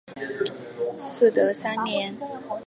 [0.97, 2.17] 嗣德三年。